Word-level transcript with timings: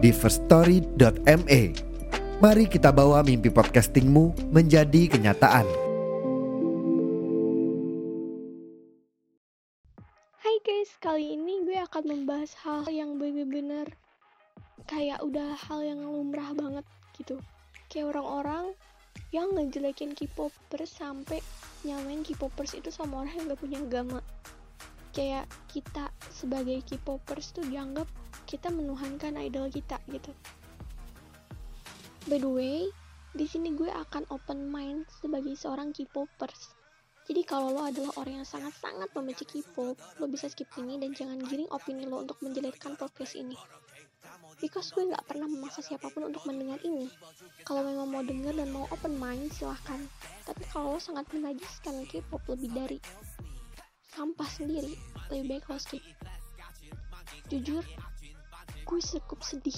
di 0.00 0.16
firststory.me. 0.16 1.62
Mari 2.40 2.64
kita 2.72 2.88
bawa 2.88 3.20
mimpi 3.20 3.52
podcastingmu 3.52 4.48
menjadi 4.48 5.12
kenyataan. 5.12 5.68
Hai 10.40 10.56
guys, 10.64 10.88
kali 11.04 11.36
ini 11.36 11.68
gue 11.68 11.76
akan 11.84 12.04
membahas 12.08 12.56
hal 12.64 12.88
yang 12.88 13.20
bener-bener 13.20 13.92
kayak 14.88 15.20
udah 15.20 15.52
hal 15.68 15.84
yang 15.84 16.00
lumrah 16.00 16.48
banget 16.56 16.88
gitu. 17.20 17.36
Kayak 17.92 18.16
orang-orang 18.16 18.72
yang 19.36 19.52
ngejelekin 19.52 20.16
K-popers 20.16 20.96
sampai 20.96 21.44
nyamain 21.84 22.24
K-popers 22.24 22.72
itu 22.72 22.88
sama 22.88 23.20
orang 23.28 23.36
yang 23.36 23.44
gak 23.52 23.60
punya 23.60 23.78
agama. 23.84 24.24
Kayak 25.12 25.44
kita 25.68 26.08
sebagai 26.32 26.80
K-popers 26.88 27.52
tuh 27.52 27.68
dianggap 27.68 28.08
kita 28.50 28.66
menuhankan 28.74 29.38
idol 29.38 29.70
kita 29.70 30.02
gitu. 30.10 30.34
By 32.26 32.42
the 32.42 32.50
way, 32.50 32.90
di 33.30 33.46
sini 33.46 33.70
gue 33.78 33.86
akan 33.86 34.26
open 34.34 34.66
mind 34.66 35.06
sebagai 35.22 35.54
seorang 35.54 35.94
K-popers. 35.94 36.74
Jadi 37.30 37.46
kalau 37.46 37.70
lo 37.70 37.86
adalah 37.86 38.10
orang 38.18 38.42
yang 38.42 38.48
sangat-sangat 38.48 39.06
membenci 39.14 39.46
K-pop, 39.46 39.94
lo 40.18 40.26
bisa 40.26 40.50
skip 40.50 40.66
ini 40.82 40.98
dan 40.98 41.14
jangan 41.14 41.38
giring 41.46 41.70
opini 41.70 42.10
lo 42.10 42.26
untuk 42.26 42.42
menjelekkan 42.42 42.98
podcast 42.98 43.38
ini. 43.38 43.54
Because 44.58 44.90
gue 44.90 45.06
nggak 45.06 45.30
pernah 45.30 45.46
memaksa 45.46 45.78
siapa 45.78 46.10
pun 46.10 46.26
untuk 46.26 46.42
mendengar 46.50 46.82
ini. 46.82 47.06
Kalau 47.62 47.86
memang 47.86 48.10
mau 48.10 48.26
denger 48.26 48.58
dan 48.58 48.74
mau 48.74 48.90
open 48.90 49.14
mind, 49.14 49.46
silahkan. 49.54 50.02
Tapi 50.42 50.66
kalau 50.74 50.98
lo 50.98 51.00
sangat 51.00 51.30
menajiskan 51.30 52.02
K-pop 52.10 52.42
lebih 52.50 52.74
dari 52.74 52.98
sampah 54.10 54.50
sendiri, 54.50 54.98
lebih 55.30 55.54
baik 55.54 55.70
lo 55.70 55.78
skip. 55.78 56.02
Jujur, 57.46 57.86
gue 58.84 59.00
cukup 59.00 59.40
sedih 59.44 59.76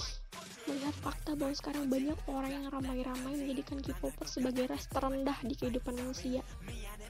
melihat 0.67 0.95
fakta 1.03 1.35
bahwa 1.35 1.53
sekarang 1.53 1.85
banyak 1.91 2.15
orang 2.31 2.51
yang 2.51 2.65
ramai-ramai 2.71 3.33
menjadikan 3.35 3.83
K-popper 3.83 4.27
sebagai 4.27 4.71
ras 4.71 4.87
terendah 4.87 5.35
di 5.43 5.53
kehidupan 5.59 5.93
manusia. 5.99 6.41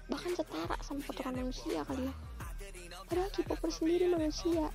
Bahkan 0.10 0.32
setara 0.34 0.78
sama 0.82 1.02
kotoran 1.06 1.38
manusia 1.38 1.86
kali 1.86 2.10
ya. 2.10 2.14
Padahal 3.06 3.30
K-popper 3.30 3.70
sendiri 3.70 4.10
manusia. 4.10 4.74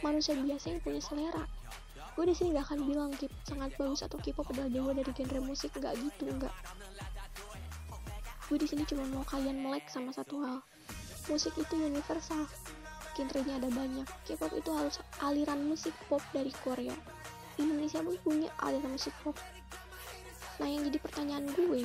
Manusia 0.00 0.32
biasa 0.38 0.64
yang 0.72 0.80
punya 0.80 1.00
selera. 1.02 1.44
Gue 2.16 2.24
di 2.26 2.34
sini 2.34 2.56
gak 2.56 2.72
akan 2.72 2.80
bilang 2.88 3.10
K 3.14 3.28
sangat 3.46 3.74
bagus 3.76 4.00
atau 4.02 4.18
K-pop 4.18 4.48
adalah 4.50 4.70
dewa 4.70 4.90
dari 4.96 5.10
genre 5.12 5.40
musik, 5.44 5.72
gak 5.76 5.94
gitu, 5.98 6.30
enggak. 6.30 6.54
Gue 8.50 8.58
di 8.58 8.66
sini 8.66 8.82
cuma 8.88 9.06
mau 9.08 9.22
kalian 9.26 9.62
melek 9.62 9.86
sama 9.86 10.10
satu 10.10 10.42
hal. 10.42 10.58
Musik 11.30 11.54
itu 11.54 11.74
universal, 11.78 12.48
genrenya 13.20 13.60
ada 13.60 13.68
banyak. 13.68 14.08
K-pop 14.24 14.52
itu 14.56 14.70
harus 14.72 14.96
aliran 15.20 15.60
musik 15.68 15.92
pop 16.08 16.24
dari 16.32 16.48
Korea. 16.64 16.96
Indonesia 17.60 18.00
pun 18.00 18.16
punya 18.24 18.48
aliran 18.64 18.96
musik 18.96 19.12
pop. 19.20 19.36
Nah 20.56 20.64
yang 20.64 20.88
jadi 20.88 20.96
pertanyaan 20.96 21.44
gue, 21.52 21.84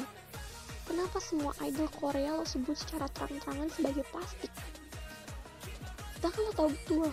kenapa 0.88 1.20
semua 1.20 1.52
idol 1.68 1.92
Korea 1.92 2.40
lo 2.40 2.48
sebut 2.48 2.80
secara 2.80 3.12
terang-terangan 3.12 3.68
sebagai 3.68 4.08
plastik? 4.16 4.52
Sedangkan 6.16 6.42
lo 6.48 6.52
tau 6.56 6.70
betul, 6.72 7.12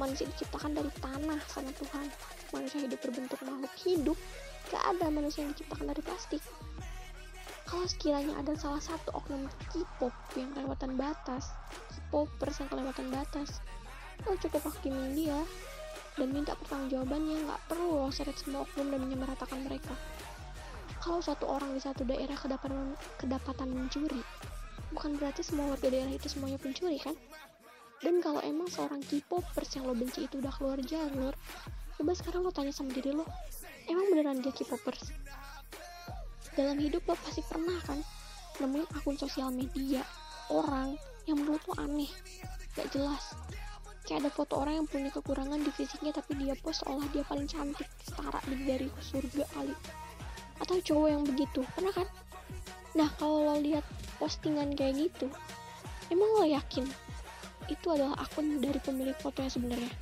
manusia 0.00 0.24
diciptakan 0.32 0.72
dari 0.72 0.90
tanah 1.04 1.40
sama 1.52 1.68
Tuhan. 1.76 2.08
Manusia 2.48 2.80
hidup 2.80 3.00
berbentuk 3.04 3.36
makhluk 3.44 3.74
hidup, 3.84 4.16
gak 4.72 4.80
ada 4.80 5.12
manusia 5.12 5.44
yang 5.44 5.52
diciptakan 5.52 5.92
dari 5.92 6.00
plastik. 6.00 6.40
Kalau 7.68 7.84
sekiranya 7.84 8.32
ada 8.40 8.56
salah 8.56 8.80
satu 8.80 9.12
oknum 9.12 9.44
K-pop 9.68 10.16
yang 10.40 10.56
kelewatan 10.56 10.96
batas, 10.96 11.52
K-popers 12.08 12.64
yang 12.64 12.68
kelewatan 12.72 13.06
batas, 13.12 13.60
lo 14.24 14.32
cukup 14.40 14.64
hakimin 14.72 15.12
dia 15.12 15.36
dan 16.16 16.32
minta 16.32 16.56
pertanggungjawabannya 16.56 17.44
nggak 17.44 17.60
perlu 17.68 18.00
lo 18.00 18.08
seret 18.08 18.34
semua 18.40 18.64
oknum 18.64 18.88
dan 18.88 19.04
menyamaratakan 19.04 19.60
mereka. 19.60 19.92
Kalau 21.04 21.20
suatu 21.20 21.44
orang 21.44 21.76
di 21.76 21.80
satu 21.84 22.08
daerah 22.08 22.34
kedapatan 22.34 22.96
kedapatan 23.20 23.68
mencuri 23.70 24.24
bukan 24.88 25.20
berarti 25.20 25.44
semua 25.44 25.76
warga 25.76 25.92
daerah 25.92 26.16
itu 26.16 26.32
semuanya 26.32 26.56
pencuri 26.56 26.96
kan? 26.96 27.12
Dan 28.00 28.24
kalau 28.24 28.40
emang 28.40 28.72
seorang 28.72 29.04
K-popers 29.04 29.76
yang 29.76 29.84
lo 29.84 29.92
benci 29.92 30.24
itu 30.24 30.40
udah 30.40 30.54
keluar 30.56 30.80
jalur 30.80 31.36
coba 31.98 32.14
sekarang 32.14 32.46
lo 32.46 32.54
tanya 32.54 32.70
sama 32.70 32.94
diri 32.94 33.10
lo 33.10 33.26
emang 33.90 34.06
beneran 34.14 34.38
dia 34.38 34.54
K-popers 34.54 35.10
dalam 36.54 36.78
hidup 36.78 37.02
lo 37.10 37.18
pasti 37.18 37.42
pernah 37.42 37.74
kan 37.82 37.98
nemuin 38.62 38.86
akun 39.02 39.18
sosial 39.18 39.50
media 39.50 40.06
orang 40.54 40.94
yang 41.28 41.38
menurut 41.44 41.60
lo 41.68 41.74
aneh. 41.76 42.08
Gak 42.72 42.88
jelas. 42.96 43.36
Kayak 44.08 44.24
ada 44.24 44.30
foto 44.32 44.56
orang 44.56 44.80
yang 44.80 44.88
punya 44.88 45.12
kekurangan 45.12 45.60
di 45.60 45.68
fisiknya 45.68 46.16
tapi 46.16 46.32
dia 46.40 46.56
post 46.56 46.80
seolah 46.80 47.04
dia 47.12 47.22
paling 47.28 47.44
cantik. 47.44 47.86
Setara 48.00 48.40
dari 48.48 48.88
surga 49.04 49.44
kali. 49.52 49.76
Atau 50.64 50.80
cowok 50.80 51.08
yang 51.12 51.22
begitu. 51.28 51.60
Pernah 51.76 51.92
kan? 51.92 52.08
Nah 52.96 53.12
kalau 53.20 53.44
lo 53.52 53.54
lihat 53.60 53.84
postingan 54.18 54.74
kayak 54.74 55.08
gitu 55.08 55.30
emang 56.08 56.28
lo 56.40 56.44
yakin 56.44 56.84
itu 57.68 57.86
adalah 57.92 58.16
akun 58.16 58.64
dari 58.64 58.80
pemilik 58.80 59.14
foto 59.20 59.44
yang 59.44 59.52
sebenarnya? 59.52 59.92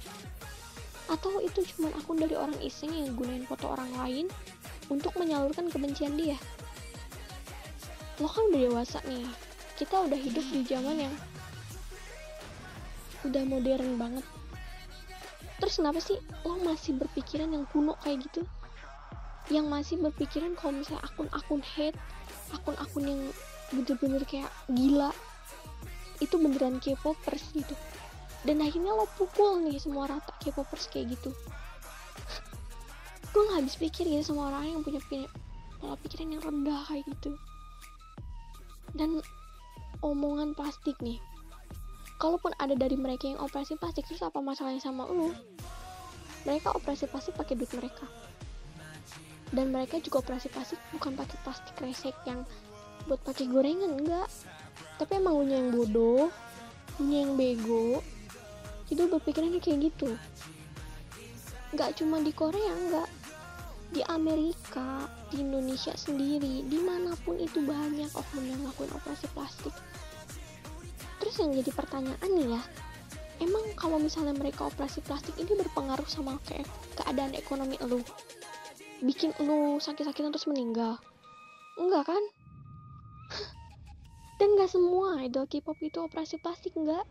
Atau 1.11 1.43
itu 1.43 1.67
cuma 1.75 1.91
akun 1.99 2.19
dari 2.19 2.39
orang 2.39 2.57
iseng 2.63 2.95
yang 2.95 3.19
gunain 3.19 3.43
foto 3.43 3.75
orang 3.75 3.91
lain 3.99 4.27
untuk 4.87 5.19
menyalurkan 5.19 5.67
kebencian 5.67 6.15
dia? 6.15 6.39
Lo 8.23 8.31
kan 8.31 8.47
udah 8.55 8.61
dewasa 8.71 9.03
nih 9.11 9.27
kita 9.77 10.09
udah 10.09 10.19
hidup 10.19 10.45
di 10.51 10.65
zaman 10.65 10.97
yang 11.09 11.15
udah 13.25 13.43
modern 13.45 14.01
banget. 14.01 14.27
Terus 15.57 15.81
kenapa 15.81 16.01
sih 16.01 16.21
lo 16.45 16.61
masih 16.61 16.97
berpikiran 17.01 17.49
yang 17.53 17.65
kuno 17.69 17.97
kayak 18.05 18.25
gitu? 18.29 18.45
Yang 19.49 19.67
masih 19.69 19.97
berpikiran 20.03 20.53
kalau 20.59 20.81
misalnya 20.81 21.05
akun-akun 21.07 21.63
hate 21.63 21.97
akun-akun 22.55 23.05
yang 23.05 23.23
bener-bener 23.75 24.23
kayak 24.23 24.51
gila 24.71 25.11
itu 26.23 26.35
beneran 26.39 26.79
K-popers 26.79 27.53
gitu. 27.53 27.75
Dan 28.47 28.63
akhirnya 28.63 28.95
lo 28.95 29.11
pukul 29.19 29.65
nih 29.67 29.83
semua 29.83 30.07
rata 30.07 30.33
K-popers 30.41 30.87
kayak 30.89 31.19
gitu. 31.19 31.35
Gue 33.35 33.43
gak 33.53 33.67
habis 33.67 33.77
pikir 33.77 34.09
gitu 34.09 34.33
sama 34.33 34.49
orang 34.49 34.79
yang 34.79 34.81
punya 34.81 35.03
pola 35.77 35.99
pikiran 36.01 36.39
yang 36.39 36.43
rendah 36.43 36.81
kayak 36.89 37.05
gitu. 37.05 37.37
Dan 38.97 39.21
omongan 40.01 40.53
plastik 40.57 40.97
nih. 41.01 41.21
Kalaupun 42.17 42.57
ada 42.57 42.73
dari 42.73 42.97
mereka 42.97 43.29
yang 43.29 43.41
operasi 43.41 43.77
plastik 43.77 44.09
terus 44.09 44.25
apa 44.25 44.41
masalahnya 44.41 44.81
sama 44.81 45.05
lu? 45.09 45.33
Mereka 46.49 46.73
operasi 46.73 47.09
plastik 47.09 47.37
pakai 47.37 47.57
duit 47.57 47.71
mereka. 47.77 48.09
Dan 49.53 49.71
mereka 49.71 50.01
juga 50.01 50.25
operasi 50.25 50.49
plastik 50.49 50.81
bukan 50.97 51.15
pakai 51.15 51.37
plastik 51.45 51.77
resek 51.79 52.17
yang 52.25 52.43
buat 53.07 53.21
pakai 53.23 53.47
gorengan 53.47 54.01
enggak. 54.01 54.29
Tapi 54.97 55.21
emang 55.21 55.45
punya 55.45 55.57
yang 55.61 55.71
bodoh 55.73 56.33
punya 56.97 57.29
yang 57.29 57.37
bego. 57.37 58.01
Itu 58.89 59.07
berpikirannya 59.07 59.61
kayak 59.61 59.93
gitu. 59.93 60.17
Nggak 61.77 62.01
cuma 62.01 62.25
di 62.25 62.33
Korea 62.33 62.73
enggak 62.73 63.09
di 63.93 64.03
Amerika 64.11 65.07
di 65.31 65.43
Indonesia 65.43 65.95
sendiri 65.95 66.67
di 66.67 66.79
mana 66.83 67.15
pun 67.23 67.39
itu 67.39 67.63
banyak 67.63 68.11
oknum 68.11 68.45
yang 68.47 68.59
ngelakuin 68.63 68.93
operasi 68.95 69.27
plastik. 69.35 69.75
Terus 71.23 71.37
yang 71.43 71.51
jadi 71.55 71.71
pertanyaan 71.75 72.31
nih 72.33 72.49
ya 72.59 72.63
emang 73.43 73.65
kalau 73.77 74.01
misalnya 74.01 74.33
mereka 74.33 74.67
operasi 74.67 75.05
plastik 75.05 75.37
ini 75.37 75.53
berpengaruh 75.55 76.09
sama 76.09 76.41
kayak 76.49 76.67
keadaan 76.99 77.37
ekonomi 77.37 77.77
lu? 77.85 78.01
Bikin 79.05 79.37
lu 79.45 79.77
sakit-sakitan 79.77 80.33
terus 80.33 80.49
meninggal? 80.49 80.97
Enggak 81.77 82.09
kan? 82.09 82.23
Dan 84.41 84.57
gak 84.57 84.73
semua 84.73 85.21
idol 85.25 85.45
K-pop 85.49 85.77
itu 85.85 86.01
operasi 86.01 86.41
plastik 86.41 86.77
enggak 86.77 87.05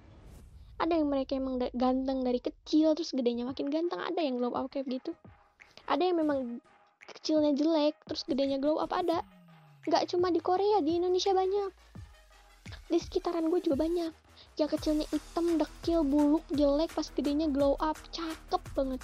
ada 0.75 0.99
yang 0.99 1.07
mereka 1.07 1.39
emang 1.39 1.55
ganteng 1.71 2.19
dari 2.23 2.43
kecil 2.43 2.93
terus 2.99 3.15
gedenya 3.15 3.47
makin 3.47 3.71
ganteng 3.71 4.03
ada 4.03 4.19
yang 4.19 4.35
glow 4.35 4.51
up 4.51 4.67
kayak 4.67 4.87
gitu 4.91 5.15
ada 5.85 6.01
yang 6.01 6.17
memang 6.21 6.61
kecilnya 7.05 7.53
jelek 7.53 7.95
terus 8.09 8.25
gedenya 8.25 8.57
glow 8.57 8.81
up 8.81 8.89
ada. 8.93 9.21
Nggak 9.85 10.09
cuma 10.13 10.33
di 10.33 10.41
Korea 10.41 10.81
di 10.81 10.97
Indonesia 10.97 11.31
banyak. 11.31 11.71
Di 12.89 12.97
sekitaran 12.97 13.49
gue 13.53 13.61
juga 13.61 13.85
banyak. 13.85 14.11
Yang 14.57 14.69
kecilnya 14.77 15.05
hitam 15.13 15.61
dekil 15.61 16.01
buluk 16.01 16.43
jelek 16.51 16.89
pas 16.93 17.07
gedenya 17.13 17.47
glow 17.53 17.77
up 17.77 17.95
cakep 18.09 18.61
banget. 18.73 19.01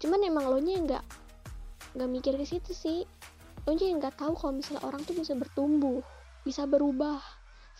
Cuman 0.00 0.20
emang 0.24 0.50
lo 0.50 0.58
nya 0.58 0.80
nggak 0.80 1.04
nggak 1.94 2.08
mikir 2.08 2.34
ke 2.40 2.46
situ 2.48 2.72
sih. 2.72 3.00
Lo 3.68 3.76
nya 3.76 3.92
nggak 3.92 4.16
tahu 4.16 4.32
kalau 4.34 4.56
misalnya 4.56 4.82
orang 4.88 5.04
tuh 5.04 5.14
bisa 5.14 5.36
bertumbuh 5.36 6.00
bisa 6.42 6.66
berubah. 6.66 7.22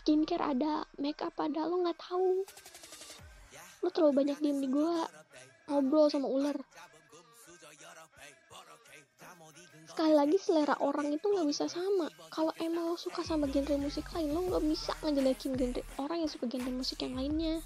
Skincare 0.03 0.55
ada 0.55 0.87
make 0.99 1.23
up 1.23 1.35
ada 1.39 1.67
lo 1.67 1.83
nggak 1.83 1.99
tahu. 1.99 2.47
Lo 3.83 3.89
terlalu 3.91 4.23
banyak 4.23 4.39
diem 4.39 4.59
di 4.63 4.69
gua 4.71 5.07
ngobrol 5.71 6.11
sama 6.11 6.27
ular 6.27 6.59
sekali 9.93 10.17
lagi 10.17 10.41
selera 10.41 10.73
orang 10.81 11.13
itu 11.13 11.21
nggak 11.29 11.45
bisa 11.53 11.69
sama. 11.69 12.09
Kalau 12.33 12.49
emang 12.65 12.89
lo 12.89 12.97
suka 12.97 13.21
sama 13.21 13.45
genre 13.45 13.77
musik 13.77 14.09
lain 14.17 14.33
lo 14.33 14.41
nggak 14.49 14.65
bisa 14.65 14.97
ngejelekin 15.05 15.53
genre 15.53 15.85
orang 16.01 16.25
yang 16.25 16.33
suka 16.33 16.49
genre 16.49 16.73
musik 16.73 17.05
yang 17.05 17.13
lainnya. 17.13 17.61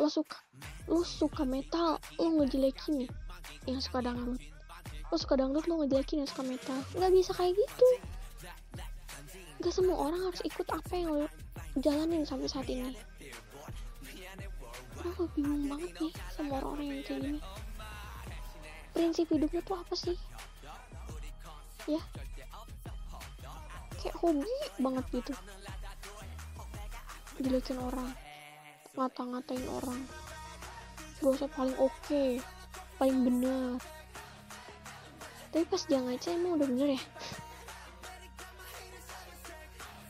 Lo 0.00 0.08
suka 0.08 0.40
lo 0.88 1.04
suka 1.04 1.44
metal 1.44 2.00
lo 2.16 2.28
ngejelekin 2.40 3.04
yang 3.68 3.80
suka 3.84 4.00
dangdut 4.00 4.40
lo. 5.12 5.16
Suka 5.20 5.36
dangdut 5.36 5.68
lo 5.68 5.84
ngejelekin 5.84 6.24
yang 6.24 6.30
suka 6.32 6.48
metal. 6.48 6.80
Nggak 6.96 7.12
bisa 7.12 7.30
kayak 7.36 7.60
gitu. 7.60 7.88
Nggak 9.60 9.72
semua 9.76 9.96
orang 10.08 10.32
harus 10.32 10.40
ikut 10.48 10.64
apa 10.72 10.94
yang 10.96 11.12
lo 11.12 11.28
jalanin 11.76 12.24
sampai 12.24 12.48
saat 12.48 12.64
ini. 12.72 12.96
Aku 15.12 15.28
bingung 15.36 15.68
banget 15.68 15.92
nih 16.08 16.12
sama 16.32 16.56
orang-orang 16.56 16.88
yang 16.88 17.04
kayak 17.04 17.20
gini. 17.20 17.40
Prinsip 18.96 19.28
hidupnya 19.28 19.60
tuh 19.60 19.76
apa 19.76 19.92
sih 19.92 20.16
ya 21.90 22.02
kayak 24.02 24.18
hobi 24.18 24.56
banget 24.82 25.06
gitu. 25.14 25.32
Jelekin 27.38 27.78
orang. 27.78 28.10
Ngata-ngatain 28.98 29.66
orang. 29.70 30.02
Gak 31.22 31.54
paling 31.54 31.78
oke. 31.78 31.94
Okay, 32.02 32.42
paling 32.98 33.22
bener. 33.22 33.78
Tapi 35.54 35.64
pas 35.70 35.82
dia 35.86 36.02
ngaca 36.02 36.28
emang 36.34 36.58
udah 36.58 36.66
bener 36.66 36.88
ya? 36.98 37.02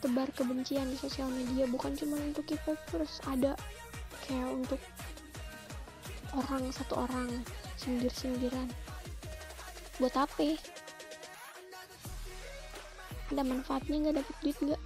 Tebar 0.01 0.29
kebencian 0.33 0.89
di 0.89 0.97
sosial 0.97 1.29
media. 1.29 1.69
Bukan 1.69 1.93
cuma 1.93 2.17
untuk 2.17 2.49
K-popers. 2.49 3.21
Ada 3.29 3.53
kayak 4.25 4.49
untuk 4.57 4.81
orang 6.33 6.65
satu 6.73 7.05
orang. 7.05 7.29
Sindir-sindiran. 7.77 8.73
Buat 10.01 10.17
apa 10.17 10.41
ada 13.33 13.43
manfaatnya 13.43 13.97
nggak 13.99 14.17
dapet 14.21 14.37
duit 14.45 14.59
nggak? 14.61 14.83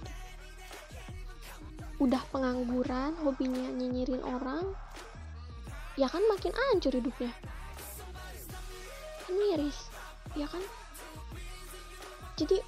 Udah 1.99 2.21
pengangguran 2.31 3.11
hobinya 3.21 3.67
nyinyirin 3.75 4.23
orang 4.23 4.71
ya 5.99 6.07
kan 6.07 6.23
makin 6.31 6.55
ancur 6.71 6.95
hidupnya. 6.95 7.35
Kan 9.27 9.33
miris 9.35 9.91
ya 10.33 10.47
kan? 10.47 10.63
Jadi 12.37 12.61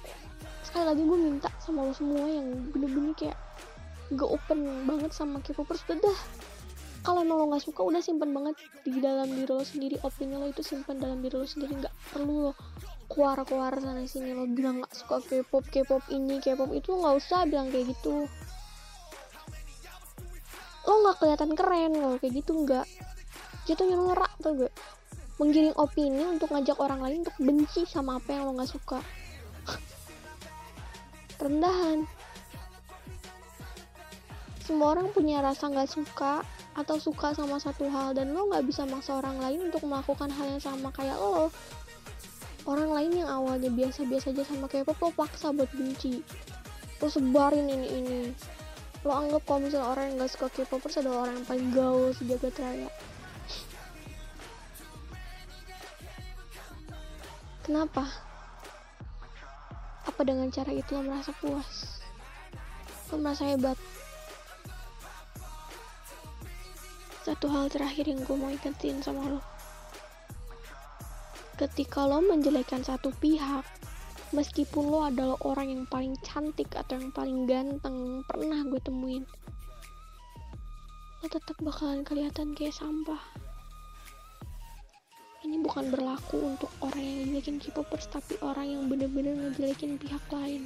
sekali 0.66 0.84
lagi 0.86 1.02
gue 1.02 1.18
minta 1.18 1.50
sama 1.58 1.82
lo 1.88 1.92
semua 1.96 2.30
yang 2.30 2.70
bener-bener 2.70 3.10
kayak 3.18 3.38
gak 4.14 4.30
open 4.30 4.86
banget 4.86 5.10
sama 5.10 5.42
K-popers 5.42 5.82
udah 5.86 6.18
kalau 7.00 7.24
emang 7.24 7.40
lo 7.40 7.44
nggak 7.50 7.64
suka 7.64 7.80
udah 7.80 8.02
simpen 8.04 8.30
banget 8.30 8.54
di 8.84 9.00
dalam 9.00 9.30
diri 9.32 9.48
lo 9.48 9.64
sendiri 9.64 9.96
opini 10.04 10.36
lo 10.36 10.46
itu 10.46 10.60
simpan 10.60 11.00
dalam 11.00 11.24
diri 11.24 11.38
lo 11.38 11.46
sendiri 11.48 11.80
nggak 11.80 11.94
perlu 12.12 12.50
lo 12.50 12.52
keluar-keluar 13.10 13.74
sana 13.82 14.06
sini 14.06 14.30
lo 14.30 14.46
bilang 14.46 14.78
nggak 14.78 14.94
suka 14.94 15.18
K-pop 15.26 15.66
K-pop 15.66 16.06
ini 16.14 16.38
K-pop 16.38 16.70
itu 16.70 16.94
nggak 16.94 17.14
usah 17.18 17.42
bilang 17.50 17.74
kayak 17.74 17.90
gitu. 17.90 18.30
Lo 20.86 20.94
nggak 21.02 21.16
kelihatan 21.18 21.50
keren 21.58 21.92
kalau 21.98 22.16
kayak 22.22 22.34
gitu 22.38 22.52
nggak. 22.62 22.86
Jatuhnya 23.66 23.98
norak 23.98 24.32
tuh 24.38 24.66
gak 24.66 24.74
menggiring 25.42 25.74
opini 25.74 26.22
untuk 26.22 26.54
ngajak 26.54 26.78
orang 26.78 27.00
lain 27.02 27.26
untuk 27.26 27.36
benci 27.42 27.82
sama 27.82 28.22
apa 28.22 28.30
yang 28.30 28.46
lo 28.46 28.52
nggak 28.54 28.70
suka. 28.70 29.02
Rendahan. 31.42 32.06
Semua 34.62 34.94
orang 34.94 35.10
punya 35.10 35.42
rasa 35.42 35.66
nggak 35.66 35.90
suka 35.90 36.46
atau 36.78 36.96
suka 37.02 37.34
sama 37.34 37.58
satu 37.58 37.90
hal 37.90 38.14
dan 38.14 38.30
lo 38.30 38.46
nggak 38.46 38.62
bisa 38.70 38.86
maksa 38.86 39.18
orang 39.18 39.42
lain 39.42 39.66
untuk 39.66 39.82
melakukan 39.82 40.30
hal 40.30 40.46
yang 40.46 40.62
sama 40.62 40.94
kayak 40.94 41.18
lo 41.18 41.50
orang 42.68 42.90
lain 42.92 43.12
yang 43.24 43.30
awalnya 43.30 43.70
biasa-biasa 43.72 44.32
aja 44.36 44.44
sama 44.44 44.68
K-pop 44.68 44.98
lo 45.00 45.10
paksa 45.14 45.52
buat 45.54 45.70
benci. 45.72 46.20
Lo 47.00 47.08
sebarin 47.08 47.68
ini 47.70 47.88
ini. 48.00 48.20
Lo 49.06 49.16
anggap 49.16 49.42
kalau 49.48 49.64
misalnya 49.64 49.88
orang 49.88 50.04
yang 50.12 50.16
gak 50.20 50.32
suka 50.36 50.46
K-popers 50.52 51.00
adalah 51.00 51.28
orang 51.28 51.40
yang 51.40 51.46
paling 51.48 51.68
gaul 51.72 52.12
sejagat 52.12 52.52
raya. 52.60 52.90
Kenapa? 57.64 58.04
Apa 60.04 60.20
dengan 60.26 60.52
cara 60.52 60.72
itu 60.74 60.90
lo 60.92 61.06
merasa 61.06 61.32
puas? 61.40 62.02
Lo 63.08 63.16
merasa 63.16 63.48
hebat? 63.48 63.78
Satu 67.24 67.46
hal 67.48 67.70
terakhir 67.72 68.04
yang 68.10 68.20
gue 68.26 68.36
mau 68.36 68.50
ikatin 68.52 69.00
sama 69.00 69.38
lo 69.38 69.59
ketika 71.60 72.08
lo 72.08 72.24
menjelekan 72.24 72.80
satu 72.80 73.12
pihak 73.20 73.68
meskipun 74.32 74.88
lo 74.88 75.04
adalah 75.04 75.36
orang 75.44 75.68
yang 75.68 75.84
paling 75.84 76.16
cantik 76.24 76.72
atau 76.72 76.96
yang 76.96 77.12
paling 77.12 77.44
ganteng 77.44 78.24
pernah 78.24 78.64
gue 78.64 78.80
temuin 78.80 79.28
lo 81.20 81.28
tetap 81.28 81.60
bakalan 81.60 82.00
kelihatan 82.00 82.56
kayak 82.56 82.72
sampah. 82.72 83.20
Ini 85.44 85.60
bukan 85.60 85.92
berlaku 85.92 86.56
untuk 86.56 86.72
orang 86.80 87.04
yang 87.04 87.28
jelekin 87.28 87.60
K-popers 87.60 88.08
tapi 88.08 88.40
orang 88.40 88.64
yang 88.72 88.82
bener-bener 88.88 89.36
ngejelekin 89.36 90.00
pihak 90.00 90.24
lain. 90.32 90.64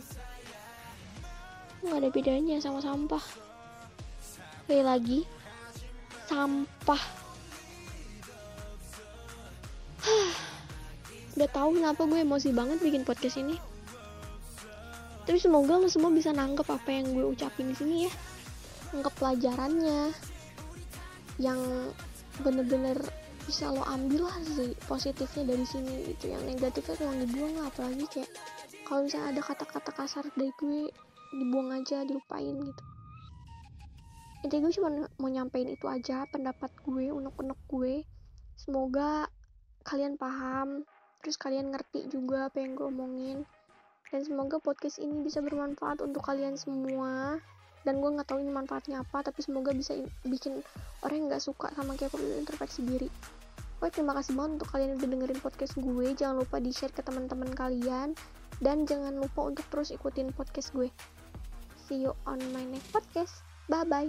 Nggak 1.82 1.98
ada 1.98 2.08
bedanya 2.14 2.56
sama 2.62 2.78
sampah. 2.78 3.24
Sekali 4.22 4.82
lagi 4.86 5.20
sampah 6.30 7.23
udah 11.34 11.48
tahu 11.50 11.78
kenapa 11.78 12.02
gue 12.06 12.22
emosi 12.22 12.54
banget 12.54 12.78
bikin 12.78 13.02
podcast 13.02 13.42
ini. 13.42 13.58
Tapi 15.24 15.38
semoga 15.40 15.80
lo 15.80 15.88
semua 15.88 16.12
bisa 16.12 16.30
nangkep 16.30 16.68
apa 16.68 16.90
yang 16.92 17.10
gue 17.10 17.24
ucapin 17.34 17.72
di 17.72 17.76
sini 17.76 17.96
ya. 18.06 18.12
Nangkep 18.94 19.14
pelajarannya 19.18 20.12
yang 21.42 21.58
bener-bener 22.44 22.98
bisa 23.44 23.68
lo 23.68 23.82
ambil 23.84 24.30
lah 24.30 24.36
sih 24.44 24.76
positifnya 24.86 25.56
dari 25.56 25.66
sini 25.66 26.14
gitu. 26.14 26.30
Yang 26.30 26.42
negatifnya 26.54 26.94
tolong 27.00 27.18
dibuang 27.24 27.54
lah 27.58 27.66
apalagi 27.72 28.06
kayak 28.12 28.30
kalau 28.84 29.08
misalnya 29.08 29.28
ada 29.34 29.42
kata-kata 29.42 29.90
kasar 29.96 30.24
dari 30.36 30.52
gue 30.60 30.92
dibuang 31.34 31.72
aja 31.72 32.04
dilupain 32.04 32.54
gitu. 32.60 32.84
Intinya 34.44 34.68
gue 34.68 34.74
cuma 34.76 34.88
mau 35.16 35.32
nyampein 35.32 35.72
itu 35.72 35.88
aja 35.88 36.28
pendapat 36.28 36.68
gue 36.84 37.10
unek-unek 37.10 37.58
gue. 37.64 38.04
Semoga 38.60 39.26
kalian 39.88 40.20
paham 40.20 40.84
terus 41.24 41.40
kalian 41.40 41.72
ngerti 41.72 42.12
juga 42.12 42.52
apa 42.52 42.60
yang 42.60 42.76
gue 42.76 42.84
omongin. 42.84 43.38
Dan 44.12 44.20
semoga 44.22 44.60
podcast 44.60 45.00
ini 45.00 45.24
bisa 45.24 45.40
bermanfaat 45.40 46.04
untuk 46.04 46.20
kalian 46.20 46.60
semua. 46.60 47.40
Dan 47.82 48.04
gue 48.04 48.10
nggak 48.12 48.28
tahu 48.28 48.44
ini 48.44 48.52
manfaatnya 48.52 49.00
apa 49.00 49.24
tapi 49.24 49.40
semoga 49.40 49.72
bisa 49.72 49.96
bikin 50.28 50.60
orang 51.00 51.24
yang 51.24 51.26
nggak 51.32 51.44
suka 51.44 51.72
sama 51.72 51.96
K-pop 51.96 52.20
itu 52.20 52.36
introspeksi 52.44 52.80
diri. 52.84 53.08
Oke 53.80 54.00
terima 54.00 54.16
kasih 54.16 54.36
banget 54.36 54.60
untuk 54.60 54.68
kalian 54.72 54.88
yang 54.94 54.98
udah 55.00 55.10
dengerin 55.16 55.40
podcast 55.40 55.74
gue. 55.76 56.06
Jangan 56.16 56.36
lupa 56.44 56.56
di 56.60 56.70
share 56.72 56.92
ke 56.92 57.00
teman-teman 57.00 57.52
kalian. 57.52 58.16
Dan 58.60 58.88
jangan 58.88 59.16
lupa 59.16 59.48
untuk 59.48 59.64
terus 59.72 59.92
ikutin 59.92 60.32
podcast 60.32 60.72
gue. 60.76 60.88
See 61.88 62.00
you 62.00 62.16
on 62.24 62.40
my 62.56 62.64
next 62.64 62.88
podcast. 62.92 63.44
Bye 63.68 63.84
bye 63.84 64.00